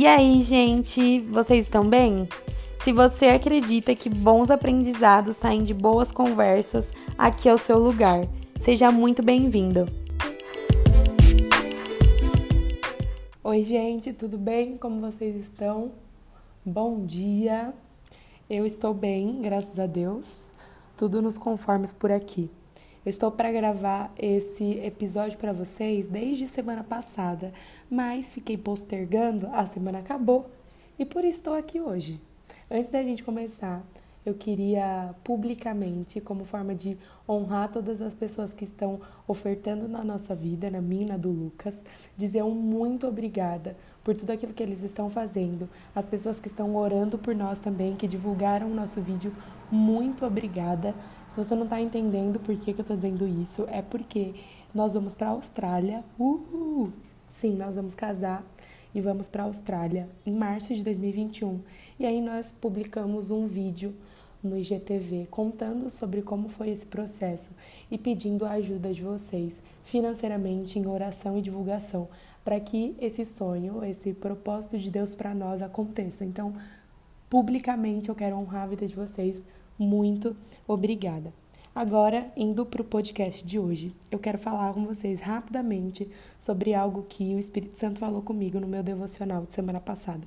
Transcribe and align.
E 0.00 0.06
aí, 0.06 0.40
gente, 0.40 1.20
vocês 1.30 1.66
estão 1.66 1.86
bem? 1.86 2.26
Se 2.82 2.90
você 2.90 3.26
acredita 3.26 3.94
que 3.94 4.08
bons 4.08 4.50
aprendizados 4.50 5.36
saem 5.36 5.62
de 5.62 5.74
boas 5.74 6.10
conversas, 6.10 6.90
aqui 7.18 7.50
é 7.50 7.52
o 7.52 7.58
seu 7.58 7.78
lugar. 7.78 8.26
Seja 8.58 8.90
muito 8.90 9.22
bem-vindo. 9.22 9.86
Oi, 13.44 13.62
gente, 13.62 14.10
tudo 14.14 14.38
bem? 14.38 14.78
Como 14.78 15.02
vocês 15.02 15.36
estão? 15.36 15.92
Bom 16.64 17.04
dia. 17.04 17.74
Eu 18.48 18.64
estou 18.64 18.94
bem, 18.94 19.42
graças 19.42 19.78
a 19.78 19.84
Deus. 19.84 20.48
Tudo 20.96 21.20
nos 21.20 21.36
conformes 21.36 21.92
por 21.92 22.10
aqui. 22.10 22.50
Eu 23.02 23.08
estou 23.08 23.30
para 23.30 23.50
gravar 23.50 24.12
esse 24.18 24.78
episódio 24.80 25.38
para 25.38 25.54
vocês 25.54 26.06
desde 26.06 26.46
semana 26.46 26.84
passada, 26.84 27.50
mas 27.90 28.30
fiquei 28.30 28.58
postergando, 28.58 29.48
a 29.54 29.64
semana 29.64 30.00
acabou 30.00 30.50
e 30.98 31.06
por 31.06 31.24
isso 31.24 31.38
estou 31.38 31.54
aqui 31.54 31.80
hoje. 31.80 32.20
Antes 32.70 32.90
da 32.90 33.02
gente 33.02 33.24
começar, 33.24 33.82
eu 34.24 34.34
queria 34.34 35.14
publicamente, 35.24 36.20
como 36.20 36.44
forma 36.44 36.74
de 36.74 36.98
honrar 37.26 37.72
todas 37.72 38.02
as 38.02 38.12
pessoas 38.12 38.52
que 38.52 38.64
estão 38.64 39.00
ofertando 39.26 39.88
na 39.88 40.04
nossa 40.04 40.34
vida, 40.34 40.70
na 40.70 40.82
minha 40.82 41.06
na 41.06 41.16
do 41.16 41.30
Lucas, 41.30 41.82
dizer 42.18 42.44
um 42.44 42.54
muito 42.54 43.06
obrigada 43.06 43.78
por 44.04 44.14
tudo 44.14 44.30
aquilo 44.30 44.52
que 44.52 44.62
eles 44.62 44.82
estão 44.82 45.08
fazendo. 45.08 45.70
As 45.94 46.06
pessoas 46.06 46.38
que 46.38 46.48
estão 46.48 46.76
orando 46.76 47.16
por 47.16 47.34
nós 47.34 47.58
também, 47.58 47.96
que 47.96 48.06
divulgaram 48.06 48.70
o 48.70 48.74
nosso 48.74 49.00
vídeo, 49.00 49.32
muito 49.70 50.26
obrigada. 50.26 50.94
Se 51.30 51.36
você 51.36 51.54
não 51.54 51.64
está 51.64 51.80
entendendo 51.80 52.40
por 52.40 52.54
que, 52.56 52.72
que 52.72 52.80
eu 52.80 52.82
estou 52.82 52.96
dizendo 52.96 53.26
isso, 53.26 53.64
é 53.70 53.80
porque 53.80 54.34
nós 54.74 54.92
vamos 54.92 55.14
para 55.14 55.28
a 55.28 55.30
Austrália. 55.30 56.04
Uhul! 56.18 56.92
Sim, 57.30 57.56
nós 57.56 57.76
vamos 57.76 57.94
casar 57.94 58.44
e 58.92 59.00
vamos 59.00 59.28
para 59.28 59.44
a 59.44 59.46
Austrália 59.46 60.08
em 60.26 60.32
março 60.32 60.74
de 60.74 60.82
2021. 60.82 61.60
E 61.98 62.04
aí 62.04 62.20
nós 62.20 62.52
publicamos 62.52 63.30
um 63.30 63.46
vídeo 63.46 63.94
no 64.42 64.58
IGTV 64.58 65.28
contando 65.30 65.90
sobre 65.90 66.22
como 66.22 66.48
foi 66.48 66.70
esse 66.70 66.86
processo 66.86 67.50
e 67.90 67.96
pedindo 67.96 68.44
a 68.44 68.52
ajuda 68.52 68.92
de 68.92 69.02
vocês 69.02 69.62
financeiramente 69.84 70.78
em 70.78 70.86
oração 70.86 71.38
e 71.38 71.42
divulgação 71.42 72.08
para 72.44 72.58
que 72.58 72.96
esse 73.00 73.24
sonho, 73.24 73.84
esse 73.84 74.12
propósito 74.14 74.78
de 74.78 74.90
Deus 74.90 75.14
para 75.14 75.34
nós 75.34 75.62
aconteça. 75.62 76.24
Então, 76.24 76.54
publicamente 77.28 78.08
eu 78.08 78.14
quero 78.14 78.36
honrar 78.36 78.64
a 78.64 78.66
vida 78.66 78.86
de 78.86 78.94
vocês. 78.96 79.42
Muito 79.80 80.36
obrigada. 80.68 81.32
Agora, 81.74 82.30
indo 82.36 82.66
para 82.66 82.82
o 82.82 82.84
podcast 82.84 83.42
de 83.42 83.58
hoje, 83.58 83.94
eu 84.10 84.18
quero 84.18 84.36
falar 84.36 84.74
com 84.74 84.84
vocês 84.84 85.22
rapidamente 85.22 86.06
sobre 86.38 86.74
algo 86.74 87.06
que 87.08 87.34
o 87.34 87.38
Espírito 87.38 87.78
Santo 87.78 87.98
falou 87.98 88.20
comigo 88.20 88.60
no 88.60 88.66
meu 88.66 88.82
devocional 88.82 89.46
de 89.46 89.54
semana 89.54 89.80
passada. 89.80 90.20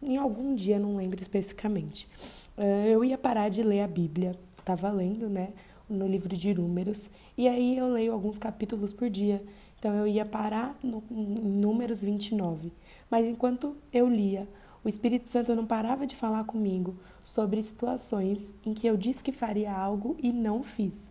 Em 0.00 0.16
algum 0.16 0.54
dia, 0.54 0.78
não 0.78 0.94
lembro 0.94 1.20
especificamente. 1.20 2.08
Eh, 2.56 2.90
eu 2.90 3.04
ia 3.04 3.18
parar 3.18 3.48
de 3.48 3.64
ler 3.64 3.80
a 3.80 3.88
Bíblia, 3.88 4.38
estava 4.56 4.88
lendo, 4.92 5.28
né, 5.28 5.48
no 5.90 6.06
livro 6.06 6.36
de 6.36 6.54
Números, 6.54 7.10
e 7.36 7.48
aí 7.48 7.76
eu 7.76 7.88
leio 7.88 8.12
alguns 8.12 8.38
capítulos 8.38 8.92
por 8.92 9.10
dia. 9.10 9.42
Então 9.80 9.92
eu 9.96 10.06
ia 10.06 10.24
parar 10.24 10.78
no 10.80 11.02
em 11.10 11.40
Números 11.58 12.02
29. 12.02 12.72
Mas 13.10 13.26
enquanto 13.26 13.76
eu 13.92 14.08
lia, 14.08 14.46
o 14.84 14.88
Espírito 14.88 15.28
Santo 15.28 15.54
não 15.54 15.66
parava 15.66 16.06
de 16.06 16.16
falar 16.16 16.44
comigo 16.44 16.96
sobre 17.22 17.62
situações 17.62 18.52
em 18.64 18.74
que 18.74 18.86
eu 18.86 18.96
disse 18.96 19.22
que 19.22 19.32
faria 19.32 19.72
algo 19.72 20.16
e 20.20 20.32
não 20.32 20.62
fiz. 20.62 21.10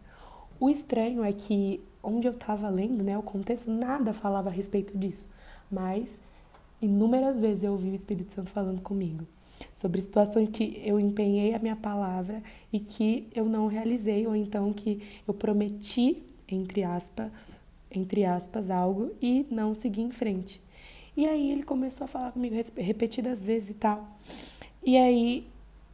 O 0.59 0.69
estranho 0.69 1.23
é 1.23 1.31
que 1.31 1.81
onde 2.03 2.27
eu 2.27 2.33
estava 2.33 2.69
lendo, 2.69 3.03
né, 3.03 3.17
o 3.17 3.23
contexto, 3.23 3.71
nada 3.71 4.13
falava 4.13 4.49
a 4.49 4.51
respeito 4.51 4.97
disso, 4.97 5.27
mas 5.71 6.19
inúmeras 6.81 7.39
vezes 7.39 7.63
eu 7.63 7.71
ouvi 7.71 7.89
o 7.89 7.95
Espírito 7.95 8.33
Santo 8.33 8.49
falando 8.49 8.81
comigo 8.81 9.25
sobre 9.73 10.01
situações 10.01 10.49
que 10.49 10.81
eu 10.83 10.99
empenhei 10.99 11.53
a 11.53 11.59
minha 11.59 11.75
palavra 11.75 12.41
e 12.73 12.79
que 12.79 13.27
eu 13.33 13.45
não 13.45 13.67
realizei 13.67 14.25
ou 14.25 14.35
então 14.35 14.73
que 14.73 15.01
eu 15.27 15.33
prometi 15.33 16.23
entre 16.55 16.83
aspas, 16.83 17.31
entre 17.89 18.25
aspas 18.25 18.69
algo 18.69 19.11
e 19.21 19.45
não 19.49 19.73
segui 19.73 20.01
em 20.01 20.11
frente. 20.11 20.61
E 21.15 21.27
aí 21.27 21.51
ele 21.51 21.63
começou 21.63 22.05
a 22.05 22.07
falar 22.07 22.31
comigo 22.31 22.55
repetidas 22.77 23.43
vezes 23.43 23.71
e 23.71 23.73
tal. 23.73 24.07
E 24.83 24.97
aí 24.97 25.47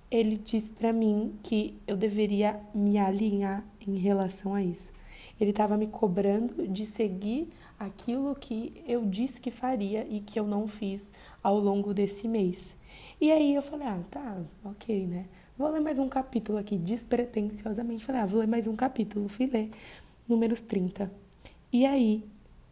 ele 0.09 0.37
disse 0.37 0.69
para 0.71 0.93
mim 0.93 1.33
que 1.43 1.75
eu 1.87 1.97
deveria 1.97 2.59
me 2.73 2.97
alinhar 2.97 3.65
em 3.85 3.97
relação 3.97 4.53
a 4.53 4.61
isso. 4.61 4.91
Ele 5.39 5.51
estava 5.51 5.77
me 5.77 5.87
cobrando 5.87 6.67
de 6.67 6.85
seguir 6.85 7.49
aquilo 7.79 8.35
que 8.35 8.81
eu 8.87 9.05
disse 9.05 9.39
que 9.41 9.51
faria 9.51 10.07
e 10.09 10.19
que 10.19 10.39
eu 10.39 10.47
não 10.47 10.67
fiz 10.67 11.11
ao 11.43 11.59
longo 11.59 11.93
desse 11.93 12.27
mês. 12.27 12.75
E 13.19 13.31
aí 13.31 13.53
eu 13.55 13.61
falei: 13.61 13.87
"Ah, 13.87 13.99
tá, 14.09 14.37
OK, 14.63 15.05
né? 15.07 15.25
Vou 15.57 15.69
ler 15.69 15.79
mais 15.79 15.99
um 15.99 16.07
capítulo 16.07 16.57
aqui 16.57 16.77
despretensiosamente". 16.77 18.05
Falei: 18.05 18.21
"Ah, 18.21 18.25
vou 18.25 18.39
ler 18.39 18.47
mais 18.47 18.67
um 18.67 18.75
capítulo". 18.75 19.27
Fui 19.27 19.47
ler 19.47 19.69
números 20.27 20.61
30. 20.61 21.11
E 21.71 21.85
aí, 21.85 22.23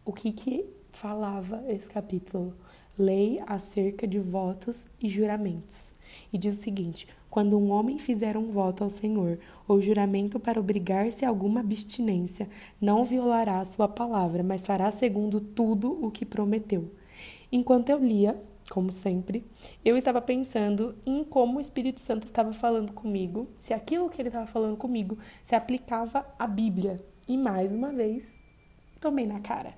o 0.04 0.14
que 0.14 0.32
que 0.32 0.66
falava 0.96 1.64
esse 1.68 1.90
capítulo, 1.90 2.54
lei 2.98 3.40
acerca 3.46 4.08
de 4.08 4.20
votos 4.20 4.86
e 5.02 5.10
juramentos. 5.10 5.92
E 6.32 6.38
diz 6.38 6.58
o 6.58 6.62
seguinte: 6.62 7.08
quando 7.30 7.58
um 7.58 7.70
homem 7.72 8.00
fizer 8.00 8.38
um 8.38 8.50
voto 8.50 8.84
ao 8.84 8.90
Senhor 8.90 9.38
ou 9.68 9.82
juramento 9.82 10.40
para 10.40 10.60
obrigar-se 10.60 11.26
a 11.26 11.30
alguma 11.30 11.60
abstinência, 11.60 12.48
não 12.80 13.04
violará 13.04 13.60
a 13.60 13.66
sua 13.66 13.88
palavra, 13.88 14.42
mas 14.42 14.66
fará 14.66 14.90
segundo 14.92 15.42
tudo 15.42 15.92
o 16.04 16.10
que 16.10 16.26
prometeu. 16.26 16.90
Enquanto 17.52 17.90
eu 17.90 18.00
lia, 18.00 18.42
como 18.70 18.92
sempre, 18.92 19.44
eu 19.84 19.98
estava 19.98 20.22
pensando 20.22 20.96
em 21.06 21.24
como 21.24 21.58
o 21.58 21.62
Espírito 21.62 22.00
Santo 22.00 22.26
estava 22.26 22.54
falando 22.54 22.94
comigo, 22.94 23.48
se 23.58 23.74
aquilo 23.74 24.10
que 24.10 24.22
ele 24.22 24.30
estava 24.30 24.48
falando 24.48 24.78
comigo 24.78 25.18
se 25.44 25.56
aplicava 25.56 26.26
à 26.40 26.48
Bíblia. 26.48 27.04
E 27.28 27.38
mais 27.38 27.74
uma 27.74 27.92
vez, 27.92 28.38
tomei 29.00 29.26
na 29.26 29.40
cara. 29.40 29.74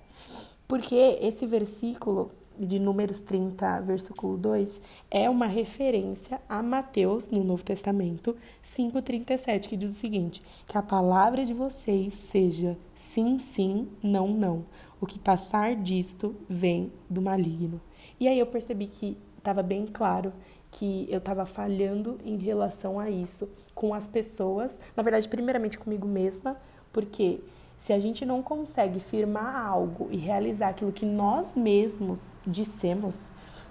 Porque 0.67 0.95
esse 1.21 1.45
versículo 1.45 2.31
de 2.59 2.79
Números 2.79 3.19
30, 3.19 3.81
versículo 3.81 4.37
2, 4.37 4.81
é 5.09 5.29
uma 5.29 5.45
referência 5.45 6.41
a 6.49 6.61
Mateus, 6.61 7.29
no 7.29 7.43
Novo 7.43 7.63
Testamento, 7.63 8.35
5,37, 8.63 9.67
que 9.69 9.77
diz 9.77 9.91
o 9.91 9.99
seguinte: 9.99 10.41
que 10.65 10.77
a 10.77 10.81
palavra 10.81 11.45
de 11.45 11.53
vocês 11.53 12.15
seja 12.15 12.77
sim, 12.95 13.39
sim, 13.39 13.87
não, 14.01 14.27
não. 14.27 14.65
O 14.99 15.05
que 15.05 15.19
passar 15.19 15.75
disto 15.75 16.35
vem 16.49 16.91
do 17.09 17.21
maligno. 17.21 17.79
E 18.19 18.27
aí 18.27 18.39
eu 18.39 18.47
percebi 18.47 18.87
que 18.87 19.15
estava 19.37 19.61
bem 19.61 19.85
claro 19.85 20.33
que 20.71 21.07
eu 21.09 21.19
estava 21.19 21.45
falhando 21.45 22.19
em 22.25 22.35
relação 22.37 22.99
a 22.99 23.09
isso 23.09 23.49
com 23.73 23.93
as 23.93 24.07
pessoas, 24.07 24.79
na 24.95 25.03
verdade, 25.03 25.29
primeiramente 25.29 25.77
comigo 25.77 26.07
mesma, 26.07 26.57
porque 26.91 27.39
se 27.77 27.93
a 27.93 27.99
gente 27.99 28.25
não 28.25 28.41
consegue 28.41 28.99
firmar 28.99 29.55
algo 29.67 30.07
e 30.11 30.17
realizar 30.17 30.69
aquilo 30.69 30.91
que 30.91 31.05
nós 31.05 31.53
mesmos 31.55 32.21
dissemos, 32.45 33.15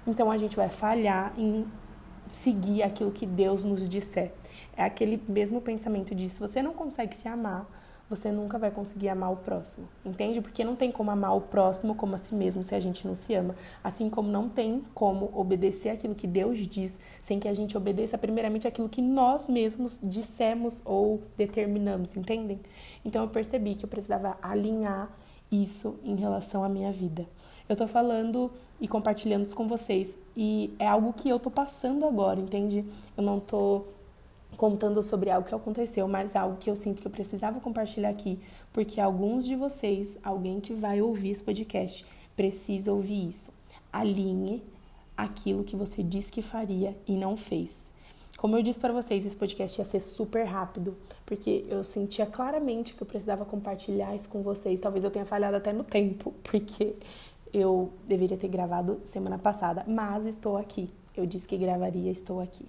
então 0.06 0.30
a 0.30 0.38
gente 0.38 0.56
vai 0.56 0.68
falhar 0.68 1.32
em 1.36 1.66
seguir 2.28 2.82
aquilo 2.82 3.10
que 3.10 3.26
Deus 3.26 3.64
nos 3.64 3.88
disser. 3.88 4.32
É 4.76 4.84
aquele 4.84 5.20
mesmo 5.28 5.60
pensamento 5.60 6.14
de 6.14 6.28
se 6.28 6.38
você 6.38 6.62
não 6.62 6.72
consegue 6.72 7.14
se 7.14 7.26
amar, 7.28 7.66
você 8.08 8.30
nunca 8.30 8.58
vai 8.58 8.70
conseguir 8.70 9.08
amar 9.08 9.32
o 9.32 9.36
próximo, 9.36 9.88
entende? 10.04 10.40
Porque 10.40 10.64
não 10.64 10.76
tem 10.76 10.92
como 10.92 11.10
amar 11.10 11.36
o 11.36 11.40
próximo 11.40 11.94
como 11.94 12.14
a 12.14 12.18
si 12.18 12.34
mesmo 12.34 12.62
se 12.62 12.74
a 12.74 12.80
gente 12.80 13.06
não 13.06 13.16
se 13.16 13.34
ama. 13.34 13.56
Assim 13.82 14.08
como 14.08 14.30
não 14.30 14.48
tem 14.48 14.84
como 14.94 15.30
obedecer 15.34 15.90
aquilo 15.90 16.14
que 16.14 16.26
Deus 16.26 16.58
diz 16.66 16.98
sem 17.20 17.40
que 17.40 17.48
a 17.48 17.54
gente 17.54 17.76
obedeça 17.76 18.16
primeiramente 18.16 18.68
aquilo 18.68 18.88
que 18.88 19.02
nós 19.02 19.48
mesmos 19.48 19.98
dissemos 20.02 20.80
ou 20.84 21.20
determinamos, 21.36 22.16
entendem? 22.16 22.60
Então 23.04 23.22
eu 23.22 23.28
percebi 23.28 23.74
que 23.74 23.84
eu 23.84 23.88
precisava 23.88 24.38
alinhar 24.40 25.10
isso 25.50 25.98
em 26.04 26.14
relação 26.14 26.62
à 26.62 26.68
minha 26.68 26.92
vida. 26.92 27.26
Eu 27.68 27.74
tô 27.74 27.88
falando 27.88 28.52
e 28.80 28.86
compartilhando 28.86 29.44
isso 29.44 29.56
com 29.56 29.66
vocês 29.66 30.16
e 30.36 30.72
é 30.78 30.86
algo 30.86 31.12
que 31.12 31.28
eu 31.28 31.38
tô 31.40 31.50
passando 31.50 32.06
agora, 32.06 32.38
entende? 32.38 32.84
Eu 33.16 33.24
não 33.24 33.40
tô 33.40 33.84
contando 34.56 35.02
sobre 35.02 35.30
algo 35.30 35.46
que 35.46 35.54
aconteceu, 35.54 36.08
mas 36.08 36.34
algo 36.34 36.56
que 36.56 36.70
eu 36.70 36.76
sinto 36.76 37.00
que 37.00 37.06
eu 37.06 37.10
precisava 37.10 37.60
compartilhar 37.60 38.08
aqui, 38.08 38.38
porque 38.72 39.00
alguns 39.00 39.44
de 39.44 39.54
vocês, 39.54 40.18
alguém 40.22 40.60
que 40.60 40.72
vai 40.72 41.00
ouvir 41.00 41.30
esse 41.30 41.42
podcast, 41.42 42.06
precisa 42.34 42.92
ouvir 42.92 43.28
isso. 43.28 43.52
Alinhe 43.92 44.62
aquilo 45.16 45.64
que 45.64 45.76
você 45.76 46.02
disse 46.02 46.30
que 46.30 46.42
faria 46.42 46.96
e 47.06 47.16
não 47.16 47.36
fez. 47.36 47.86
Como 48.36 48.54
eu 48.54 48.62
disse 48.62 48.78
para 48.78 48.92
vocês, 48.92 49.24
esse 49.24 49.36
podcast 49.36 49.80
ia 49.80 49.84
ser 49.84 50.00
super 50.00 50.44
rápido, 50.44 50.94
porque 51.24 51.64
eu 51.70 51.82
sentia 51.82 52.26
claramente 52.26 52.94
que 52.94 53.02
eu 53.02 53.06
precisava 53.06 53.46
compartilhar 53.46 54.14
isso 54.14 54.28
com 54.28 54.42
vocês. 54.42 54.80
Talvez 54.80 55.04
eu 55.04 55.10
tenha 55.10 55.24
falhado 55.24 55.56
até 55.56 55.72
no 55.72 55.82
tempo, 55.82 56.34
porque 56.44 56.96
eu 57.52 57.90
deveria 58.06 58.36
ter 58.36 58.48
gravado 58.48 59.00
semana 59.04 59.38
passada, 59.38 59.84
mas 59.86 60.26
estou 60.26 60.58
aqui 60.58 60.90
eu 61.16 61.26
disse 61.26 61.46
que 61.46 61.56
gravaria, 61.56 62.10
estou 62.10 62.40
aqui. 62.40 62.66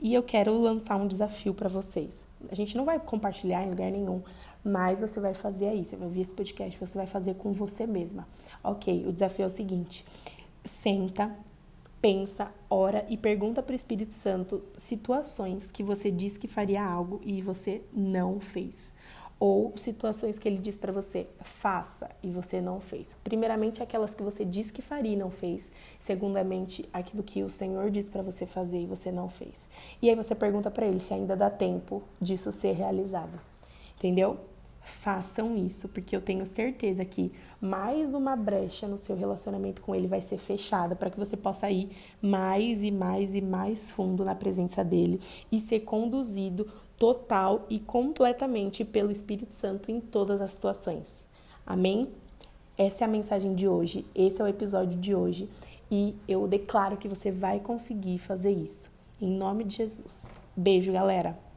E 0.00 0.14
eu 0.14 0.22
quero 0.22 0.56
lançar 0.60 0.96
um 0.96 1.06
desafio 1.06 1.52
para 1.52 1.68
vocês. 1.68 2.24
A 2.50 2.54
gente 2.54 2.76
não 2.76 2.84
vai 2.84 2.98
compartilhar 2.98 3.64
em 3.64 3.70
lugar 3.70 3.90
nenhum, 3.90 4.22
mas 4.64 5.00
você 5.00 5.20
vai 5.20 5.34
fazer 5.34 5.68
aí. 5.68 5.84
Você 5.84 5.96
vai 5.96 6.06
ouvir 6.06 6.20
esse 6.20 6.32
podcast, 6.32 6.78
você 6.78 6.96
vai 6.96 7.06
fazer 7.06 7.34
com 7.34 7.52
você 7.52 7.86
mesma. 7.86 8.26
Ok, 8.62 9.06
o 9.06 9.12
desafio 9.12 9.44
é 9.44 9.46
o 9.46 9.50
seguinte: 9.50 10.04
senta 10.64 11.34
pensa, 12.00 12.50
ora 12.70 13.04
e 13.08 13.16
pergunta 13.16 13.62
para 13.62 13.72
o 13.72 13.76
Espírito 13.76 14.14
Santo 14.14 14.62
situações 14.76 15.72
que 15.72 15.82
você 15.82 16.10
disse 16.10 16.38
que 16.38 16.46
faria 16.46 16.84
algo 16.84 17.20
e 17.24 17.42
você 17.42 17.82
não 17.92 18.40
fez. 18.40 18.92
Ou 19.40 19.72
situações 19.76 20.36
que 20.38 20.48
ele 20.48 20.58
diz 20.58 20.76
para 20.76 20.90
você, 20.90 21.28
faça 21.40 22.10
e 22.22 22.28
você 22.28 22.60
não 22.60 22.80
fez. 22.80 23.06
Primeiramente, 23.22 23.82
aquelas 23.82 24.14
que 24.14 24.22
você 24.22 24.44
disse 24.44 24.72
que 24.72 24.82
faria 24.82 25.12
e 25.12 25.16
não 25.16 25.30
fez. 25.30 25.70
Segundamente, 26.00 26.88
aquilo 26.92 27.22
que 27.22 27.44
o 27.44 27.50
Senhor 27.50 27.88
disse 27.90 28.10
para 28.10 28.22
você 28.22 28.44
fazer 28.46 28.80
e 28.80 28.86
você 28.86 29.12
não 29.12 29.28
fez. 29.28 29.68
E 30.02 30.10
aí 30.10 30.16
você 30.16 30.34
pergunta 30.34 30.70
para 30.70 30.86
ele 30.86 30.98
se 30.98 31.14
ainda 31.14 31.36
dá 31.36 31.48
tempo 31.48 32.02
disso 32.20 32.50
ser 32.50 32.72
realizado. 32.72 33.40
Entendeu? 33.96 34.38
Façam 34.88 35.56
isso, 35.56 35.88
porque 35.88 36.14
eu 36.14 36.20
tenho 36.20 36.44
certeza 36.46 37.04
que 37.04 37.32
mais 37.60 38.14
uma 38.14 38.34
brecha 38.34 38.86
no 38.88 38.98
seu 38.98 39.16
relacionamento 39.16 39.82
com 39.82 39.94
ele 39.94 40.06
vai 40.06 40.20
ser 40.20 40.38
fechada 40.38 40.96
para 40.96 41.10
que 41.10 41.18
você 41.18 41.36
possa 41.36 41.70
ir 41.70 41.90
mais 42.20 42.82
e 42.82 42.90
mais 42.90 43.34
e 43.34 43.40
mais 43.40 43.90
fundo 43.90 44.24
na 44.24 44.34
presença 44.34 44.82
dele 44.84 45.20
e 45.50 45.60
ser 45.60 45.80
conduzido 45.80 46.68
total 46.96 47.66
e 47.70 47.78
completamente 47.78 48.84
pelo 48.84 49.10
Espírito 49.10 49.54
Santo 49.54 49.90
em 49.90 50.00
todas 50.00 50.40
as 50.40 50.50
situações. 50.50 51.24
Amém? 51.66 52.06
Essa 52.76 53.04
é 53.04 53.06
a 53.06 53.10
mensagem 53.10 53.54
de 53.54 53.68
hoje, 53.68 54.06
esse 54.14 54.40
é 54.40 54.44
o 54.44 54.48
episódio 54.48 54.98
de 54.98 55.14
hoje 55.14 55.48
e 55.90 56.14
eu 56.26 56.46
declaro 56.46 56.96
que 56.96 57.08
você 57.08 57.30
vai 57.30 57.60
conseguir 57.60 58.18
fazer 58.18 58.52
isso. 58.52 58.90
Em 59.20 59.30
nome 59.30 59.64
de 59.64 59.76
Jesus. 59.76 60.30
Beijo, 60.56 60.92
galera! 60.92 61.47